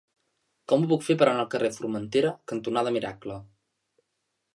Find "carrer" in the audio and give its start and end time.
1.51-1.69